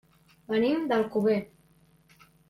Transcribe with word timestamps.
Venim 0.53 0.87
d'Alcover. 0.91 1.35